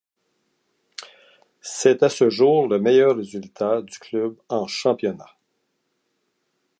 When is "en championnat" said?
4.49-5.37